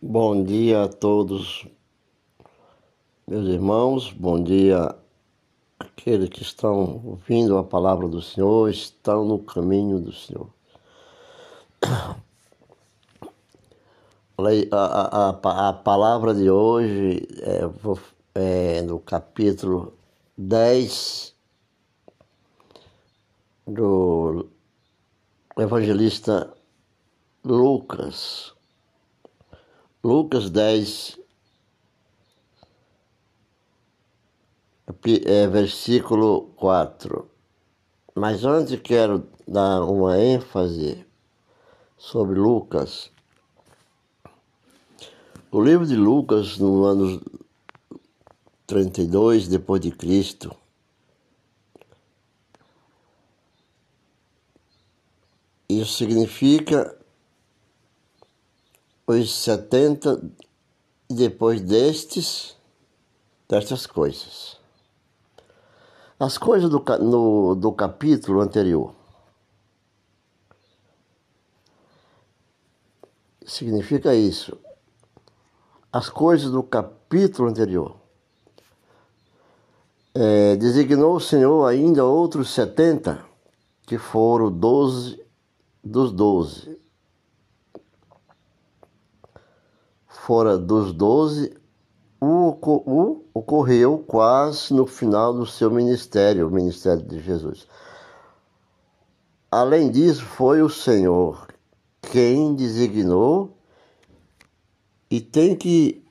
[0.00, 1.66] Bom dia a todos,
[3.26, 4.12] meus irmãos.
[4.12, 4.94] Bom dia
[5.76, 10.48] aqueles que estão ouvindo a palavra do Senhor, estão no caminho do Senhor.
[14.70, 19.94] A, a, a palavra de hoje é, é no capítulo
[20.36, 21.34] 10
[23.66, 24.48] do
[25.56, 26.54] evangelista
[27.44, 28.56] Lucas.
[30.02, 31.18] Lucas 10,
[35.26, 37.28] é, versículo 4.
[38.14, 41.04] Mas antes quero dar uma ênfase
[41.96, 43.10] sobre Lucas.
[45.50, 47.20] O livro de Lucas, no ano
[48.68, 50.54] 32 depois de Cristo,
[55.68, 56.97] isso significa
[59.08, 60.22] os setenta
[61.08, 62.54] e depois destes,
[63.48, 64.58] destas coisas.
[66.20, 68.94] As coisas do, no, do capítulo anterior.
[73.46, 74.58] Significa isso.
[75.90, 77.96] As coisas do capítulo anterior.
[80.14, 83.24] É, designou o Senhor ainda outros setenta,
[83.86, 85.24] que foram doze
[85.82, 86.78] dos doze
[90.28, 91.56] fora dos doze,
[92.20, 97.66] o, ocorreu quase no final do seu ministério, o ministério de Jesus.
[99.50, 101.48] Além disso, foi o Senhor
[102.02, 103.56] quem designou
[105.10, 106.04] e tem que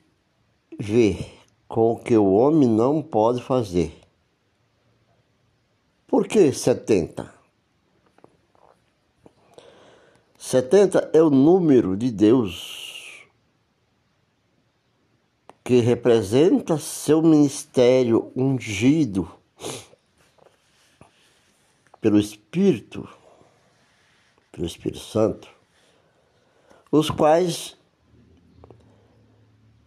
[0.80, 4.00] ver com o que o homem não pode fazer.
[6.08, 7.32] Por que 70?
[10.36, 12.87] 70 é o número de Deus
[15.68, 19.30] que representa seu ministério ungido
[22.00, 23.06] pelo Espírito,
[24.50, 25.46] pelo Espírito Santo,
[26.90, 27.76] os quais,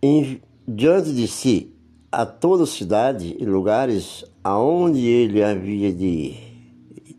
[0.04, 1.74] em, diante de si,
[2.12, 7.16] a toda cidade e lugares aonde ele havia de ir,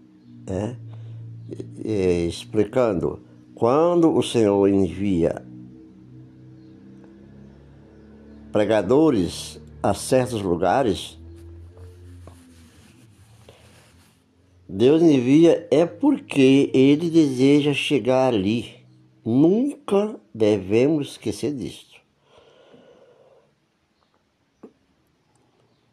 [0.46, 0.78] né?
[2.28, 3.24] explicando,
[3.56, 5.41] quando o Senhor envia
[8.52, 11.18] pregadores a certos lugares,
[14.68, 18.76] Deus envia é porque Ele deseja chegar ali.
[19.24, 21.92] Nunca devemos esquecer disso.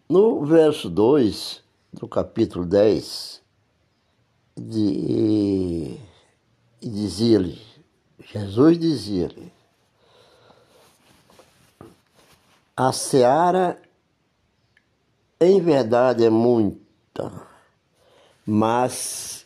[0.09, 3.43] No verso 2 do capítulo 10,
[4.57, 5.97] de,
[6.81, 7.61] dizia-lhe,
[8.33, 9.51] Jesus dizia-lhe,
[12.81, 13.77] A seara,
[15.37, 17.45] em verdade, é muita,
[18.47, 19.45] mas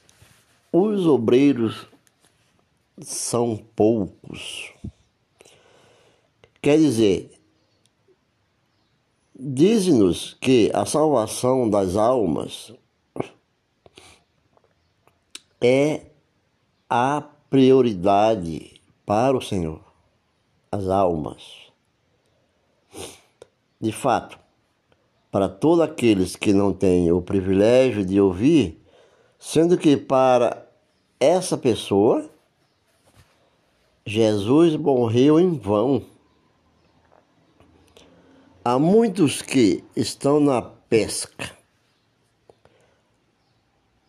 [0.72, 1.88] os obreiros
[3.02, 4.72] são poucos.
[6.62, 7.32] Quer dizer,
[9.36, 12.72] diz-nos que a salvação das almas
[15.60, 16.06] é
[16.88, 17.20] a
[17.50, 19.84] prioridade para o Senhor,
[20.72, 21.63] as almas.
[23.84, 24.40] De fato,
[25.30, 28.82] para todos aqueles que não têm o privilégio de ouvir,
[29.38, 30.66] sendo que para
[31.20, 32.30] essa pessoa,
[34.06, 36.02] Jesus morreu em vão.
[38.64, 41.52] Há muitos que estão na pesca,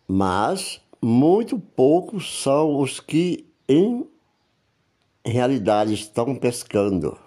[0.07, 4.07] mas muito poucos são os que em
[5.25, 7.24] realidade estão pescando.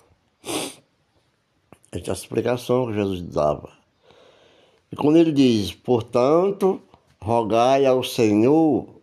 [1.91, 3.73] Esta é a explicação que Jesus dava.
[4.93, 6.83] E quando ele diz, portanto,
[7.19, 9.01] rogai ao Senhor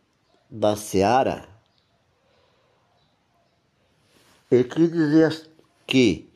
[0.49, 1.47] da seara,
[4.51, 5.49] ele quis dizer
[5.87, 6.29] que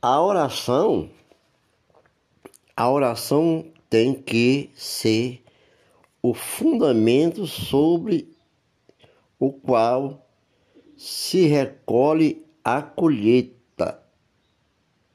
[0.00, 1.10] a oração,
[2.76, 5.42] a oração tem que ser
[6.22, 8.36] o fundamento sobre
[9.38, 10.24] o qual
[10.96, 13.59] se recolhe a colheita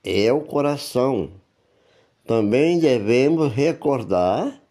[0.06, 1.32] é o coração.
[2.26, 4.62] Também devemos recordar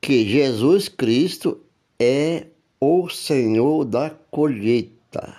[0.00, 1.60] que Jesus Cristo
[1.98, 2.46] é
[2.80, 5.36] o Senhor da colheita,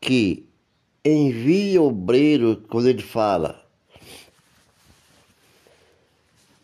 [0.00, 0.48] que
[1.04, 3.64] envia obreiro quando ele fala.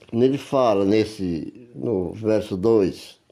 [0.09, 3.23] Quando ele fala nesse no verso 2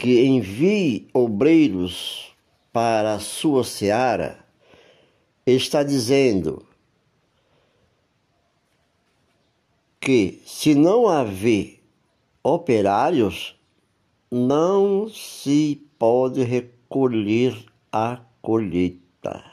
[0.00, 2.34] que envie obreiros
[2.72, 4.42] para a sua seara,
[5.54, 6.66] está dizendo
[10.00, 11.82] que se não haver
[12.42, 13.54] operários,
[14.30, 19.44] não se pode recolher a colheita.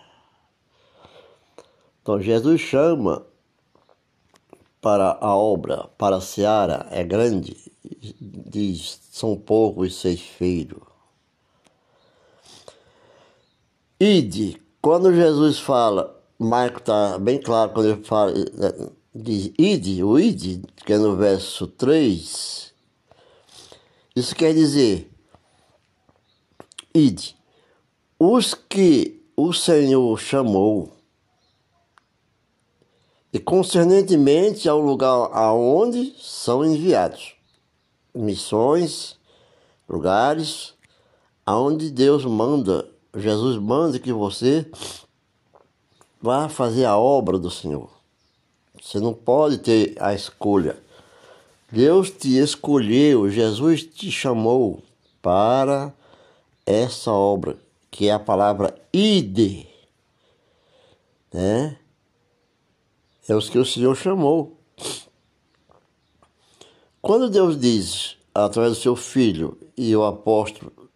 [2.01, 3.25] Então Jesus chama
[4.81, 7.57] para a obra, para a seara é grande,
[8.21, 10.81] diz, são poucos seis filhos.
[13.99, 18.31] Ide, quando Jesus fala, Marco está bem claro quando ele fala,
[19.13, 22.73] diz ide, o ide, que é no verso 3,
[24.15, 25.11] isso quer dizer,
[26.95, 27.35] ide,
[28.17, 30.93] os que o Senhor chamou,
[33.33, 37.35] e concernentemente ao lugar aonde são enviados,
[38.15, 39.19] missões,
[39.89, 40.73] lugares
[41.45, 44.69] aonde Deus manda Jesus manda que você
[46.21, 47.89] vá fazer a obra do Senhor.
[48.81, 50.77] Você não pode ter a escolha.
[51.71, 54.81] Deus te escolheu, Jesus te chamou
[55.21, 55.93] para
[56.65, 57.57] essa obra,
[57.91, 59.67] que é a palavra ide.
[61.33, 61.77] Né?
[63.27, 64.57] É os que o Senhor chamou.
[67.01, 70.86] Quando Deus diz, através do seu filho e o apóstolo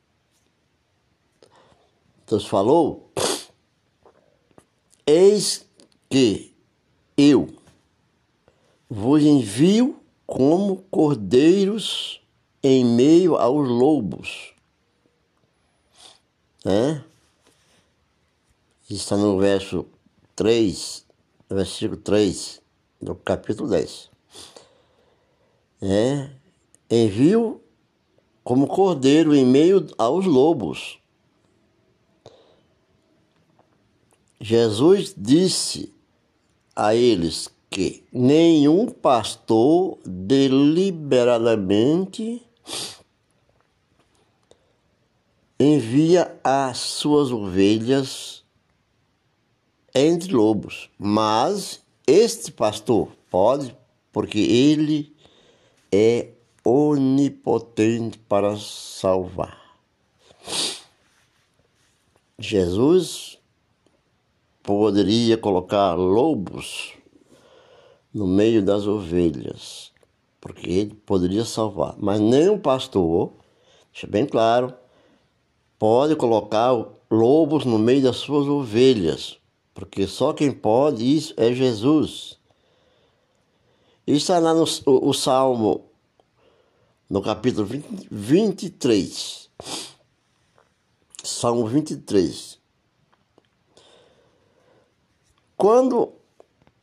[2.32, 3.12] Deus falou:
[5.06, 5.68] Eis
[6.10, 6.56] que
[7.18, 7.50] eu
[8.90, 12.22] vos envio como cordeiros
[12.64, 14.54] em meio aos lobos.
[16.64, 17.04] Né?
[18.90, 19.86] Está no verso
[20.34, 21.06] 3,
[21.50, 22.62] versículo 3
[23.02, 24.10] do capítulo 10.
[25.82, 26.30] É,
[26.90, 27.62] envio
[28.42, 31.01] como cordeiro em meio aos lobos.
[34.44, 35.94] Jesus disse
[36.76, 42.42] a eles que nenhum pastor deliberadamente
[45.60, 48.44] envia as suas ovelhas
[49.94, 53.78] entre lobos, mas este pastor pode,
[54.12, 55.16] porque ele
[55.92, 56.30] é
[56.66, 59.62] onipotente para salvar.
[62.40, 63.40] Jesus
[64.64, 66.94] poderia colocar lobos
[68.14, 69.92] no meio das ovelhas,
[70.40, 71.96] porque ele poderia salvar.
[71.98, 73.34] Mas nenhum pastor,
[73.92, 74.74] deixa bem claro,
[75.80, 76.72] pode colocar
[77.10, 79.38] lobos no meio das suas ovelhas,
[79.74, 82.40] porque só quem pode isso é Jesus.
[84.06, 85.86] Isso está lá no o, o Salmo,
[87.10, 89.50] no capítulo 20, 23.
[91.24, 92.61] Salmo 23.
[95.62, 96.12] Quando,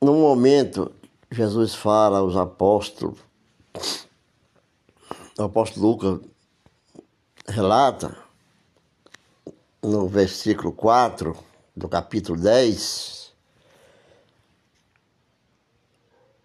[0.00, 0.92] no momento,
[1.32, 3.18] Jesus fala aos apóstolos,
[5.36, 6.20] o apóstolo Lucas
[7.48, 8.16] relata,
[9.82, 11.36] no versículo 4
[11.76, 13.34] do capítulo 10,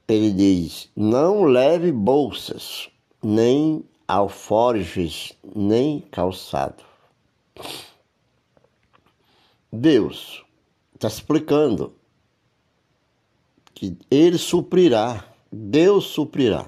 [0.08, 2.90] ele diz: Não leve bolsas,
[3.22, 6.84] nem alforjes, nem calçado.
[9.72, 10.44] Deus
[10.96, 11.94] está explicando
[13.84, 16.66] que Ele suprirá, Deus suprirá.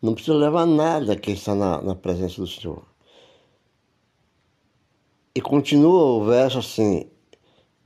[0.00, 2.84] Não precisa levar nada quem está na, na presença do Senhor.
[5.34, 7.10] E continua o verso assim: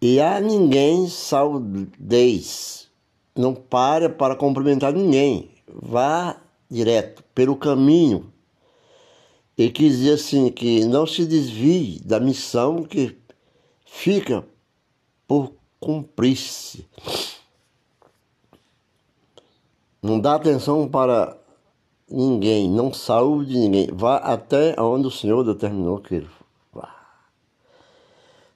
[0.02, 2.90] E a ninguém saudeis,
[3.34, 6.38] não pare para cumprimentar ninguém, vá
[6.70, 8.30] direto pelo caminho.
[9.56, 13.16] E quis dizer assim: que não se desvie da missão que
[13.86, 14.44] fica
[15.26, 16.86] por cumprir-se.
[20.02, 21.36] Não dá atenção para
[22.10, 23.88] ninguém, não saúde ninguém.
[23.92, 26.30] Vá até onde o Senhor determinou que ele
[26.72, 26.90] vá.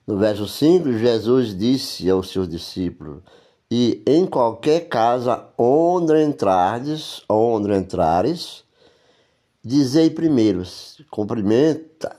[0.07, 3.21] No verso 5, Jesus disse aos seus discípulos:
[3.69, 8.63] E em qualquer casa onde entrardes, onde entrares,
[9.63, 10.63] dizei primeiro,
[11.11, 12.15] cumprimenta,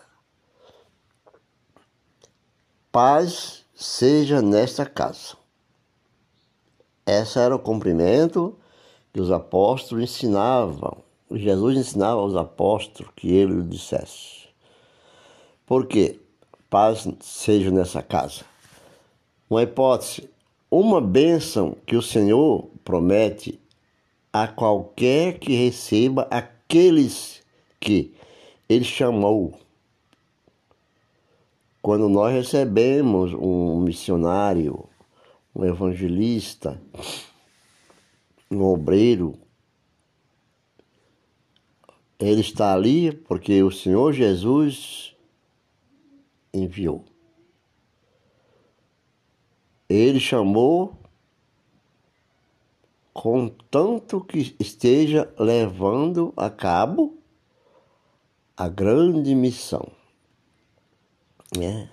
[2.92, 5.36] paz seja nesta casa.
[7.04, 8.56] Esse era o cumprimento
[9.16, 10.98] que os apóstolos ensinavam.
[11.30, 14.46] Jesus ensinava aos apóstolos que ele dissesse.
[15.64, 16.20] Por quê?
[16.68, 18.44] Paz seja nessa casa.
[19.48, 20.28] Uma hipótese,
[20.70, 23.58] uma bênção que o Senhor promete
[24.30, 27.42] a qualquer que receba aqueles
[27.80, 28.12] que
[28.68, 29.58] ele chamou
[31.80, 34.84] quando nós recebemos um missionário,
[35.54, 36.78] um evangelista,
[38.50, 39.38] um obreiro,
[42.18, 45.14] ele está ali porque o Senhor Jesus
[46.52, 47.04] enviou.
[49.88, 50.96] Ele chamou
[53.12, 57.18] contanto que esteja levando a cabo
[58.56, 59.90] a grande missão.
[61.56, 61.90] Né?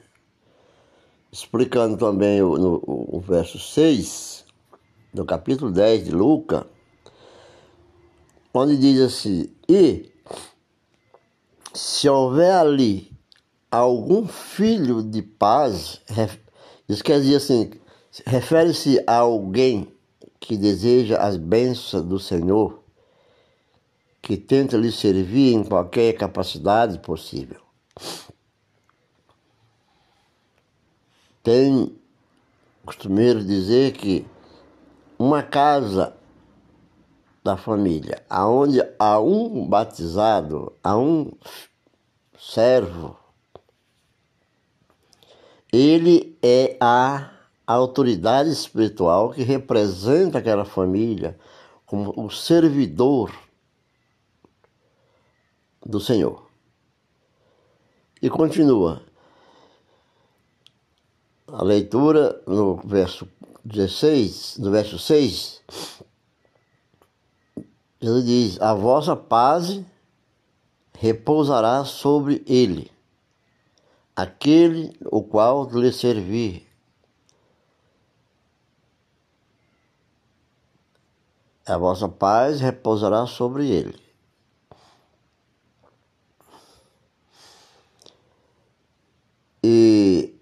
[1.31, 4.42] Explicando também o, no, o verso 6
[5.13, 6.63] do capítulo 10 de Lucas,
[8.53, 10.11] onde diz assim: E
[11.73, 13.11] se houver ali
[13.69, 16.01] algum filho de paz,
[16.89, 17.71] isso quer dizer assim,
[18.25, 19.87] refere-se a alguém
[20.39, 22.83] que deseja as bênçãos do Senhor,
[24.21, 27.61] que tenta lhe servir em qualquer capacidade possível.
[31.41, 31.93] Tem
[32.85, 34.25] costumeiro dizer que
[35.23, 36.13] uma casa
[37.41, 41.31] da família, aonde há um batizado, há um
[42.37, 43.17] servo,
[45.71, 47.31] ele é a
[47.65, 51.39] autoridade espiritual que representa aquela família
[51.85, 53.33] como o servidor
[55.85, 56.49] do Senhor.
[58.21, 59.01] E continua.
[61.47, 63.25] A leitura no verso
[63.65, 65.61] 16, no verso 6,
[68.01, 69.81] ele diz: A vossa paz
[70.99, 72.91] repousará sobre ele,
[74.13, 76.67] aquele o qual lhe servir.
[81.65, 84.03] A vossa paz repousará sobre ele.
[89.63, 90.35] E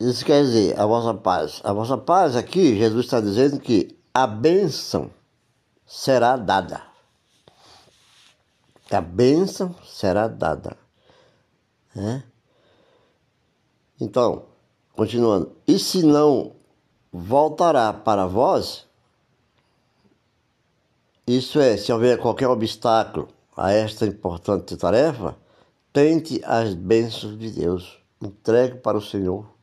[0.00, 1.60] isso quer dizer, a vossa paz.
[1.62, 5.10] A vossa paz aqui, Jesus está dizendo que a bênção
[5.86, 6.82] será dada.
[8.90, 10.74] A bênção será dada.
[11.94, 12.24] Né?
[14.00, 14.46] Então,
[14.94, 15.52] continuando.
[15.68, 16.52] E se não
[17.12, 18.86] voltará para vós,
[21.26, 25.36] isso é, se houver qualquer obstáculo a esta importante tarefa,
[25.92, 29.59] tente as bênçãos de Deus, entregue para o Senhor.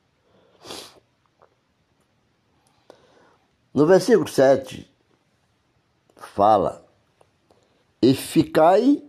[3.73, 4.89] No versículo 7,
[6.15, 6.85] fala:
[8.01, 9.03] E ficai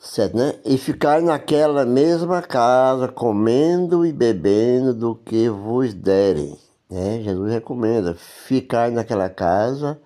[0.00, 0.60] Certo, né?
[0.64, 6.56] E ficai naquela mesma casa, comendo e bebendo do que vos derem.
[6.88, 7.20] Né?
[7.22, 9.98] Jesus recomenda ficar naquela casa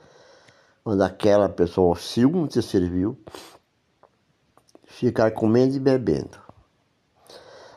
[0.85, 3.18] onde aquela pessoa hostil te serviu,
[4.98, 6.36] ficar comendo e bebendo.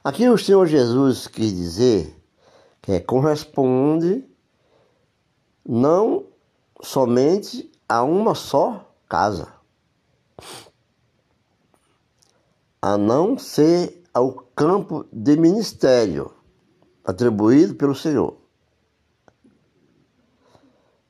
[0.03, 2.19] Aqui o Senhor Jesus quis dizer
[2.81, 4.25] que corresponde
[5.63, 6.25] não
[6.81, 9.53] somente a uma só casa,
[12.81, 16.33] a não ser ao campo de ministério
[17.05, 18.35] atribuído pelo Senhor.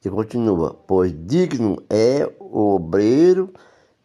[0.03, 3.53] E continua: Pois digno é o obreiro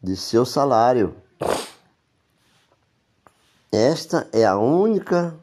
[0.00, 1.16] de seu salário.
[3.72, 5.34] Esta é a única,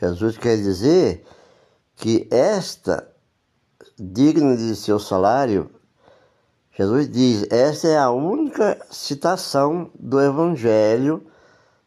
[0.00, 1.24] Jesus quer dizer
[1.96, 3.10] que esta,
[3.98, 5.70] digna de seu salário,
[6.72, 11.26] Jesus diz, esta é a única citação do Evangelho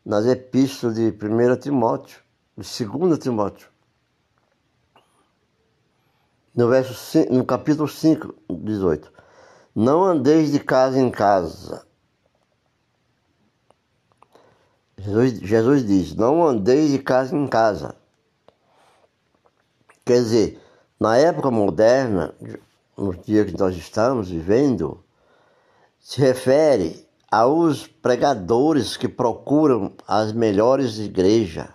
[0.06, 2.20] nas epístolas de 1 Timóteo,
[2.58, 3.74] de 2 Timóteo
[6.56, 9.12] no, verso 5, no capítulo 5, 18.
[9.76, 11.86] Não andeis de casa em casa.
[15.04, 17.96] Jesus, Jesus diz: Não andeis de casa em casa.
[20.06, 20.62] Quer dizer,
[21.00, 22.34] na época moderna,
[22.98, 25.04] nos dias que nós estamos vivendo,
[26.00, 31.68] se refere aos pregadores que procuram as melhores igrejas,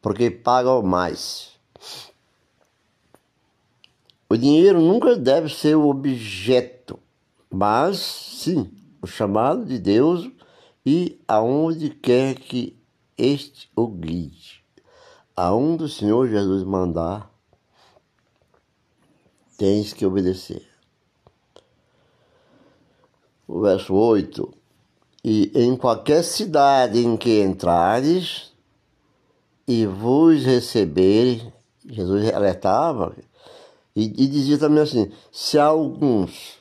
[0.00, 1.50] porque pagam mais.
[4.28, 6.98] O dinheiro nunca deve ser o objeto,
[7.50, 8.70] mas sim
[9.02, 10.30] o chamado de Deus
[10.84, 12.76] e aonde quer que
[13.16, 14.32] este o guie.
[15.36, 17.30] Aonde o Senhor Jesus mandar,
[19.56, 20.66] tens que obedecer.
[23.46, 24.52] O verso 8:
[25.24, 28.52] E em qualquer cidade em que entrares
[29.66, 31.52] e vos receberem,
[31.86, 33.14] Jesus alertava
[33.94, 36.58] E, e dizia também assim: se alguns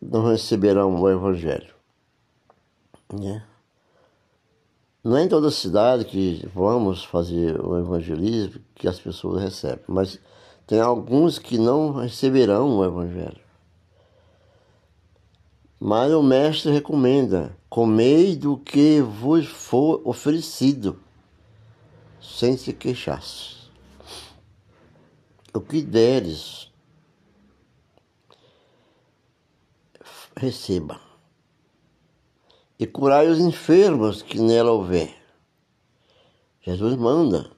[0.00, 1.73] não receberão o Evangelho,
[3.14, 3.44] né?
[5.02, 10.18] Não é em toda cidade que vamos fazer o evangelismo que as pessoas recebem, mas
[10.66, 13.40] tem alguns que não receberão o Evangelho.
[15.78, 20.98] Mas o Mestre recomenda: comei do que vos for oferecido,
[22.20, 23.22] sem se queixar.
[25.52, 26.72] O que deres,
[30.34, 31.03] receba.
[32.78, 35.14] E curai os enfermos que nela houver.
[36.62, 37.50] Jesus manda.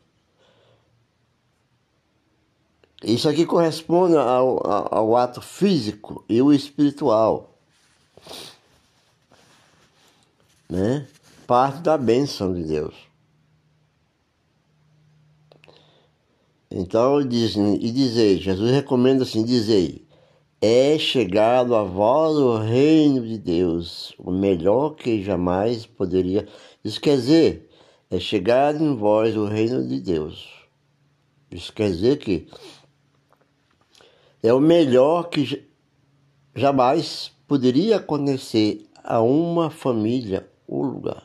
[3.02, 7.58] Isso aqui corresponde ao, ao ato físico e o espiritual.
[10.68, 11.06] Né?
[11.46, 12.94] Parte da bênção de Deus.
[16.70, 20.05] Então, diz, e dizei, Jesus recomenda assim, dizei,
[20.66, 26.48] é chegado a vós o reino de Deus, o melhor que jamais poderia.
[26.84, 27.70] Isso quer dizer,
[28.10, 30.66] é chegado em vós o reino de Deus.
[31.52, 32.48] Isso quer dizer que
[34.42, 35.64] é o melhor que
[36.52, 41.22] jamais poderia acontecer a uma família ou lugar.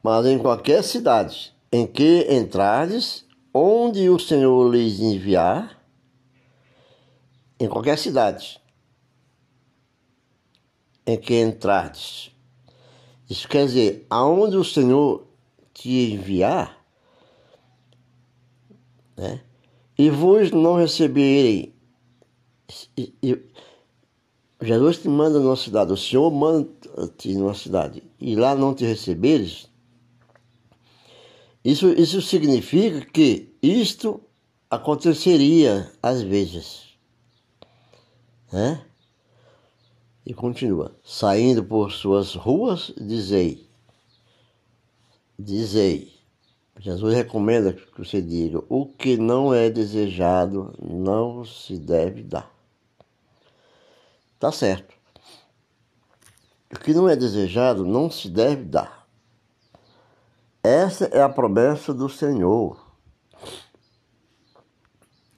[0.00, 5.80] Mas em qualquer cidade em que entrardes, onde o Senhor lhes enviar,
[7.58, 8.60] em qualquer cidade
[11.06, 12.30] em que entrardes.
[13.28, 15.26] Isso quer dizer, aonde o Senhor
[15.72, 16.84] te enviar,
[19.16, 19.40] né?
[19.96, 21.74] e vos não receberem.
[24.62, 29.69] Jesus te manda numa cidade, o Senhor manda-te numa cidade, e lá não te receberes,
[31.64, 34.22] isso, isso significa que isto
[34.70, 36.96] aconteceria às vezes.
[38.52, 38.84] Né?
[40.24, 43.68] E continua, saindo por suas ruas, dizei,
[45.38, 46.12] dizei,
[46.78, 52.50] Jesus recomenda que você diga: o que não é desejado não se deve dar.
[54.38, 54.94] Tá certo.
[56.72, 58.99] O que não é desejado não se deve dar.
[60.62, 62.86] Essa é a promessa do Senhor.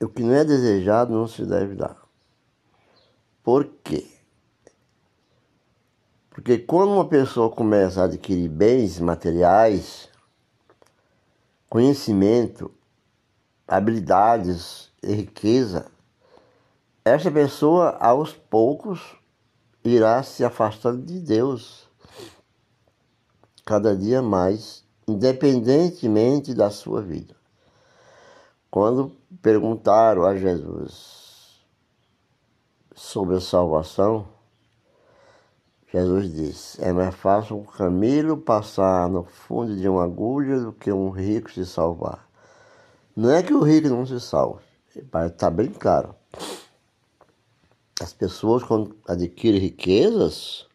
[0.01, 1.97] O que não é desejado não se deve dar.
[3.43, 4.07] Por quê?
[6.31, 10.09] Porque quando uma pessoa começa a adquirir bens materiais,
[11.69, 12.75] conhecimento,
[13.69, 15.87] habilidades e riqueza,
[17.05, 19.17] esta pessoa aos poucos
[19.85, 21.89] irá se afastando de Deus
[23.65, 27.35] cada dia mais, independentemente da sua vida.
[28.71, 29.13] Quando
[29.43, 31.61] perguntaram a Jesus
[32.95, 34.27] sobre a salvação,
[35.93, 40.91] Jesus disse: É mais fácil um camelo passar no fundo de uma agulha do que
[40.91, 42.27] um rico se salvar.
[43.15, 44.65] Não é que o rico não se salve,
[45.27, 46.15] está bem claro.
[48.01, 50.67] As pessoas, quando adquirem riquezas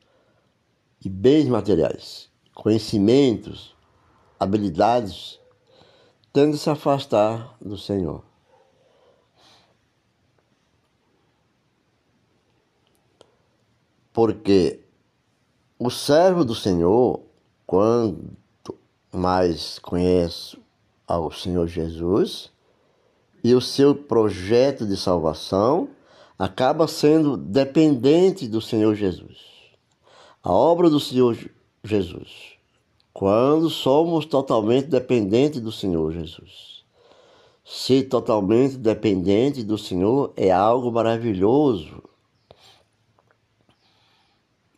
[1.04, 3.76] e bens materiais, conhecimentos,
[4.40, 5.40] habilidades,
[6.32, 8.24] tendem a se afastar do Senhor.
[14.14, 14.80] Porque
[15.78, 17.22] o servo do Senhor,
[17.66, 18.36] quando
[19.12, 20.58] mais conhece
[21.08, 22.52] ao Senhor Jesus
[23.44, 25.90] e o seu projeto de salvação,
[26.38, 29.38] acaba sendo dependente do Senhor Jesus.
[30.44, 31.38] A obra do Senhor
[31.84, 32.57] Jesus.
[33.18, 36.84] Quando somos totalmente dependentes do Senhor Jesus.
[37.66, 42.02] Ser totalmente dependente do Senhor é algo maravilhoso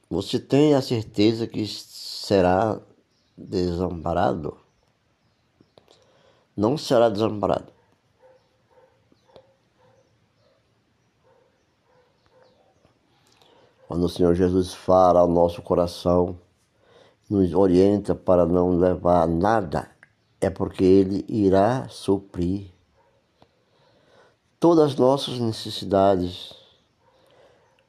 [0.09, 2.79] você tem a certeza que será
[3.37, 4.57] desamparado?
[6.57, 7.71] Não será desamparado.
[13.87, 16.39] Quando o Senhor Jesus fala ao nosso coração,
[17.29, 19.89] nos orienta para não levar nada,
[20.41, 22.71] é porque Ele irá suprir
[24.59, 26.53] todas as nossas necessidades,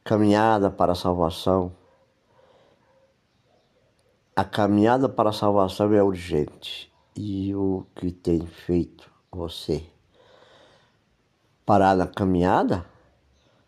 [0.05, 1.72] caminhada para a salvação
[4.40, 6.90] a caminhada para a salvação é urgente.
[7.14, 9.85] E o que tem feito você
[11.66, 12.87] parar na caminhada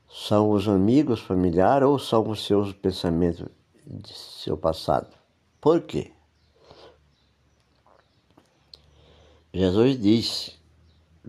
[0.09, 3.47] são os amigos, familiares ou são os seus pensamentos
[3.87, 5.22] de seu passado?
[5.63, 6.11] Por quê?
[9.55, 10.55] Jesus disse,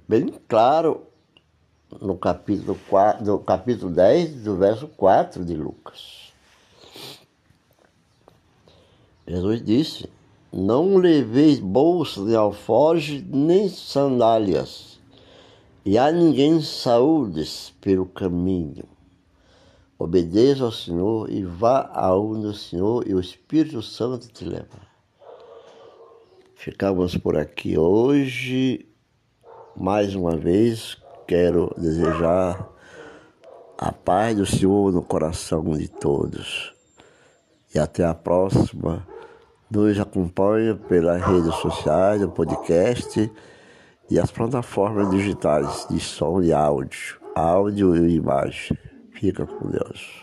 [0.08, 1.06] bem claro,
[2.02, 6.34] no capítulo, 4, no capítulo 10, do verso 4 de Lucas.
[9.28, 10.10] Jesus disse,
[10.52, 15.00] não leveis bolsa de alforge nem sandálias,
[15.86, 18.93] e a ninguém saúdes pelo caminho.
[20.04, 24.86] Obedeça ao Senhor e vá aonde o Senhor e o Espírito Santo te levar.
[26.58, 28.86] Ficamos por aqui hoje.
[29.78, 32.70] Mais uma vez, quero desejar
[33.78, 36.74] a paz do Senhor no coração de todos.
[37.74, 39.08] E até a próxima.
[39.72, 43.32] Nos acompanhe pelas redes sociais, o podcast
[44.12, 48.78] e as plataformas digitais de som e áudio, áudio e imagem.
[49.14, 50.23] Fica com Deus.